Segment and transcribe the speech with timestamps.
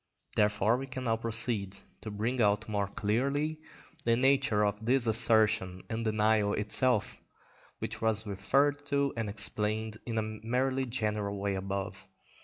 [0.35, 3.61] Therefore we can now proceed to bring out more clearly
[4.03, 7.17] the nature of this assertion and denial itself,
[7.77, 12.07] which was referred to and explained in a merely general way above.